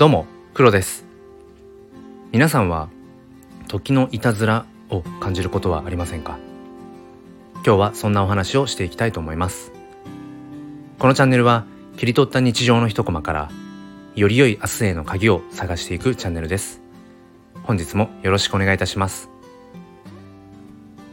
[0.00, 1.04] どうも黒です。
[2.32, 2.88] 皆さんは
[3.68, 6.38] 時のいたずらを感じることはありませんか？
[7.56, 9.72] 今日はそんなお話をしていきたいと思います。
[10.98, 11.66] このチャンネルは
[11.98, 13.50] 切り取った日常の一コマから
[14.14, 16.80] より良い明日への鍵を探していくチャンネルです。
[17.64, 19.28] 本日もよろしくお願いいたします、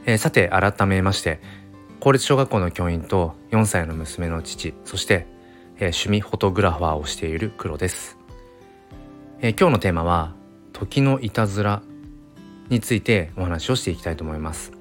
[0.05, 1.41] えー、さて改めまして
[1.99, 5.27] 公立小学校の教員と4歳の娘の父そして、
[5.75, 8.16] えー、趣味フォトグラファーをしている黒です。
[9.39, 10.33] えー、今日のテーマは
[10.73, 11.83] 時のいたずら
[12.69, 14.71] についてお話をしていきたいと思います。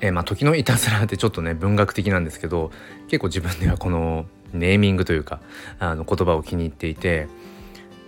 [0.00, 2.72] えー、まあ時のいたずらってちょっとね文学的なんですけど
[3.06, 5.40] 結構自分ではこのネーミングというか
[5.78, 7.28] あの言葉を気に入っていて、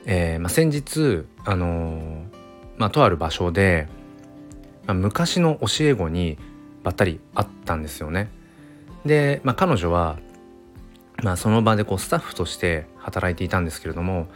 [0.05, 2.25] えー、まあ、先日あの、
[2.77, 3.87] まあ、とある場所で、
[4.87, 6.39] まあ、昔の教え子に
[6.83, 8.31] ばったり会ったんですよね。
[9.07, 10.19] で、まあ、彼女は
[11.25, 14.27] まあ、その場でこうスタッフとして働いていたんですけれども、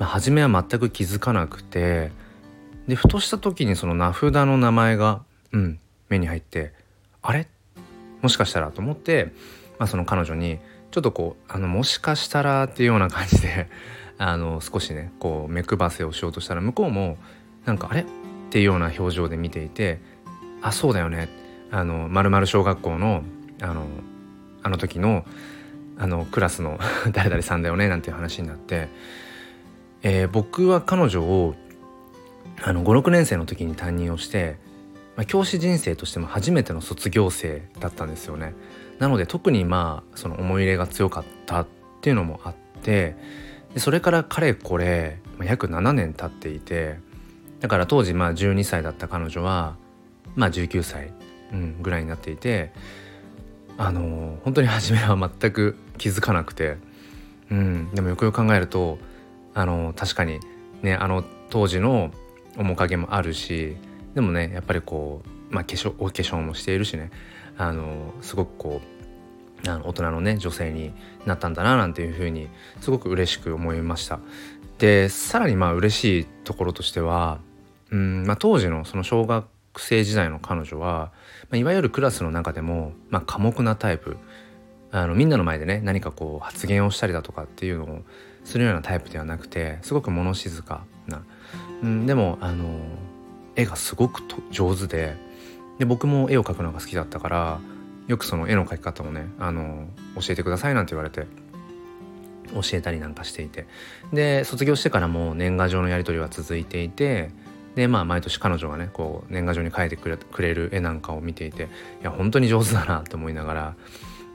[0.00, 2.10] まあ、初めは全く気づかなくて
[2.88, 6.72] でふとした時にその名札の名前が、うん、目に入って
[7.22, 7.46] あれ？
[8.20, 9.32] もしかしたらと思って、
[9.78, 10.58] まあ、その彼女に
[10.90, 13.68] ちょっとこうあのもしかしたらっていうような感じで
[14.18, 17.16] あの少しねこう目配せをしようとしたら向こうも
[17.64, 18.00] なんかあれ？
[18.00, 18.04] っ
[18.50, 20.00] ていうような表情で見ていて
[20.62, 21.28] あそうだよね。
[21.70, 23.22] あの〇〇小学校の
[23.62, 23.86] あの
[24.64, 25.24] あの時の
[25.98, 26.78] あのクラスの
[27.12, 28.88] 誰々さんだよねなんていう話になって、
[30.02, 31.54] えー、僕は彼女を
[32.58, 34.56] 56年生の時に担任をして、
[35.16, 38.54] まあ、教師人生としても初めての卒業生だったんですよね。
[38.98, 41.66] なので特にまあその思い入れが強かったっ
[42.00, 43.16] ていうのもあって
[43.74, 46.98] でそれからかれこれ、まあ、約7年経っていて
[47.60, 49.76] だから当時まあ12歳だった彼女は
[50.36, 51.12] まあ19歳、
[51.52, 52.72] うん、ぐらいになっていて
[53.76, 56.76] あの本当に初めは全く気づかなくて、
[57.50, 58.98] うん、でもよくよく考えると
[59.54, 60.40] あの確かに
[60.82, 62.10] ねあの当時の
[62.56, 63.76] 面影もあるし
[64.14, 67.10] でもねやっぱりこう、まあ、化粧お化粧もしているしね
[67.56, 68.80] あのすごくこ
[69.64, 70.92] うあの大人のね女性に
[71.26, 72.48] なったんだななんていうふうに
[72.80, 74.20] すごく嬉しく思いました。
[74.78, 77.38] でさらにまあ嬉しいところとしては、
[77.90, 81.12] うんまあ、当時のその小学生時代の彼女は、
[81.48, 84.16] まあ、いわゆるクラスの中でも、まあ、寡黙なタイプ。
[84.94, 88.02] あのみんなの前でね何かこう発言をしたりだとかっていうのを
[88.44, 91.24] するようなタイプではなくてすごく物静かな、
[91.82, 92.78] うん、でもあの
[93.56, 94.22] 絵がすごく
[94.52, 95.16] 上手で
[95.80, 97.60] で僕も絵を描くのが好きだったから
[98.06, 101.26] よくその絵の描き方をねあの教えてくださいなんて言われて
[102.52, 103.66] 教えたりなんかしていて。
[104.12, 107.32] で卒業してからも年賀状のやり取りは続いていて
[107.74, 113.74] でまあ毎年彼女がねこう年賀状に書いてくれくれる絵なんかを見ていていや本当に上手だなって思いながら、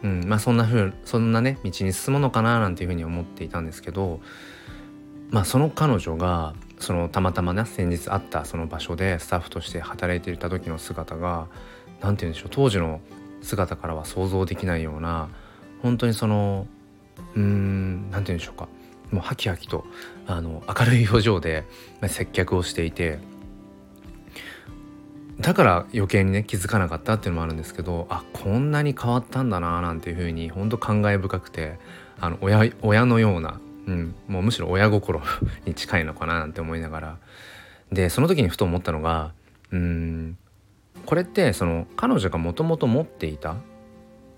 [0.03, 4.21] うんまあ、そんなふうそんなね道に進むのかななんていうふうに思っていたんですけど
[5.29, 11.47] まあその彼女がそのたまたまね先日会ったその場所でスタッフとして働いていた時の姿が
[12.01, 13.01] 何て言うんでしょう当時の
[13.41, 15.29] 姿からは想像できないような
[15.81, 16.65] 本当にその
[17.35, 18.69] うーん何て言うんでしょうか
[19.11, 19.85] もうハキハキと
[20.27, 21.65] あの明るい表情で
[22.07, 23.19] 接客をしていて
[25.39, 31.79] だから余計にね気づかなかったっていうのもあるんですけどあこんなに変わったんだななんていうふうに本当感慨深くて
[32.19, 35.21] あの親親のような、うん、もうむしろ親心
[35.65, 37.17] に近いのかななんて思いながら。
[37.91, 39.31] でその時にふと思ったのが
[39.71, 40.37] うん
[41.07, 43.55] これってその彼女がもともと持っていた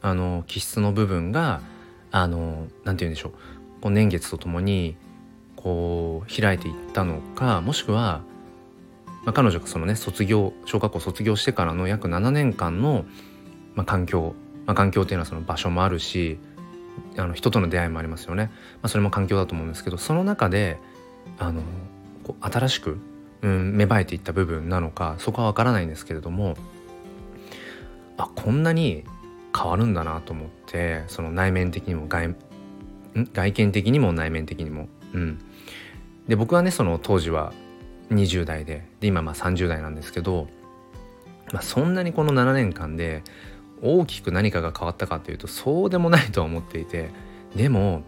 [0.02, 1.60] あの気質の部分が
[2.12, 3.32] あの何て言うんでしょう
[3.82, 4.96] こう年月とともに
[5.58, 8.22] こう開いていったのかもしくは
[9.24, 13.06] まあ、彼女がそのね卒業小学校卒業してからの約7年間の、
[13.76, 14.34] まあ、環境、
[14.66, 16.40] まあ、環境っていうのはその場所もあるし
[17.18, 20.80] あの人との出会いもありますよね、まあ、それも環境だと思うんですけどその中で
[21.40, 21.62] あの
[22.24, 22.98] こう新しく、
[23.42, 26.56] うん、芽生えていった部分なのかそこは分からないんですけれども
[28.18, 29.04] あこんなに
[29.56, 32.36] 変わるんだなと思ってその内面的にも外
[33.34, 34.88] 外見的にも内面的にも。
[35.14, 35.40] うん、
[36.30, 37.52] で僕はねその当時は
[38.12, 40.48] 20代でで今まあ30代なんですけど、
[41.52, 43.24] まあ、そんなにこの7年間で
[43.82, 47.10] 大きく何かが変わったかというとそうでもないとは思っていて
[47.56, 48.04] でも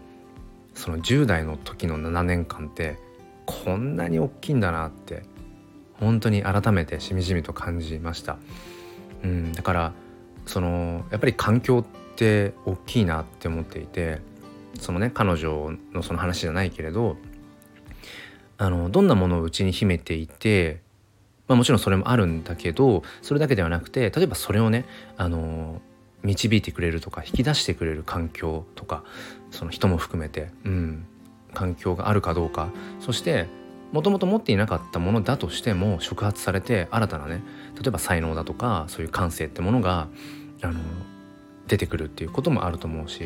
[0.74, 2.98] その10代の時の7年間って
[3.46, 5.22] こんなに大きいんだなって
[6.00, 8.36] 本当に改めてしみじみと感じました。
[9.22, 9.92] うん、だから
[10.46, 14.20] そのやっぱり環境って大きいなって思っていて
[14.78, 17.16] そのね彼女のその話じゃないけれど
[18.58, 20.80] あのどんなものをうちに秘めていて、
[21.48, 24.84] まあ、もちろんそれもあるんだけどそれだけではなくて例えばそれをね
[25.16, 25.80] あの
[26.22, 29.04] 導いてくれるとか引き出してくれる環境とか
[29.50, 31.06] その人も含めて、うん、
[31.52, 32.70] 環境があるかどうか。
[33.00, 33.46] そして
[33.92, 37.42] もともと持っていなかったものだとしても触発されて新たなね
[37.76, 40.08] 例えば才能だとかそういう感性ってものが
[40.62, 40.80] あの
[41.68, 43.22] 出てくるっていうこともあると思うし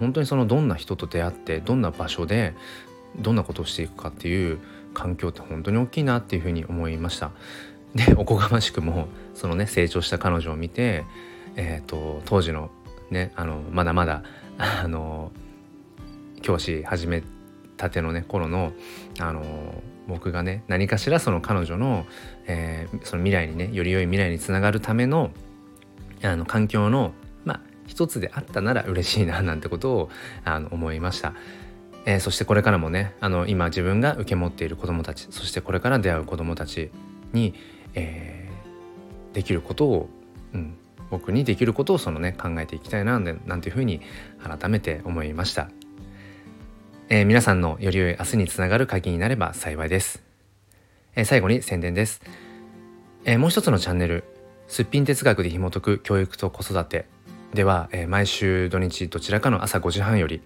[0.00, 2.54] 本当にそのどんな人と出会ってどんな場所で
[3.18, 4.58] どんなことをしていくかっていう
[4.94, 7.30] 環境って本当に大きいなっていうふうに思いました。
[7.94, 11.04] でおこがましくもそのね成長した彼女を見て、
[11.56, 12.70] えーと、当時の
[13.10, 14.22] ねあのまだまだ
[14.58, 15.32] あの
[16.42, 17.22] 教師始め
[17.76, 18.72] たてのね頃の
[19.18, 19.42] あの
[20.08, 22.06] 僕がね何かしらその彼女の,、
[22.46, 25.30] えー、その未来にねより良い未来につながるための
[26.22, 27.12] あの環境の
[27.44, 30.10] まあ一つであったなら嬉しいななんてことを
[30.44, 31.34] あの思いました。
[32.06, 36.90] えー、そしてこれからもねあの今自分が受け持っている子どもたちそしてこれから出会う子どもたち
[37.32, 37.54] に、
[37.94, 40.08] えー、できることを、
[40.54, 40.76] うん、
[41.10, 44.00] 僕にできることをそのね考えていきたいななんていうふうに
[44.42, 45.68] 改めて思いました。
[47.08, 50.24] えー、皆さんのより良い明日につながる鍵になれば幸いです。
[51.14, 52.20] えー、最後に宣伝です、
[53.24, 54.24] えー、もう一つのチャンネル
[54.66, 57.06] 「すっぴん哲学で紐解く教育と子育て」
[57.54, 60.42] では、え毎週土日どちらかの朝5時半より、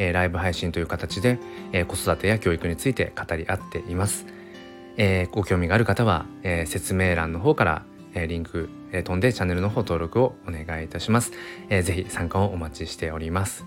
[0.00, 1.38] えライブ配信という形で、
[1.72, 4.26] え子育てや教育について語り合っています。
[4.96, 7.82] えご興味がある方は、え説明欄の方から、
[8.14, 11.32] えリンク、え飛んでチャンネルの方登録をお願いいたします。
[11.68, 13.66] えー、ぜひ参加をお待ちしております。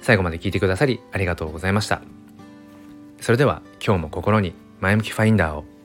[0.00, 2.00] 最後まで聞いてくださりありがとうございました。
[3.20, 5.75] それでは今日も心に前向きファインダーを。